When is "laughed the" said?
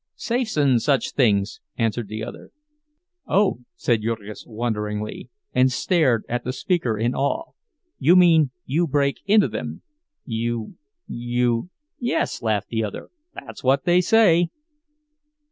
12.41-12.83